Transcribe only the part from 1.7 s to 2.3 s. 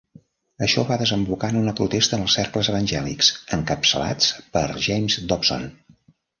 protesta en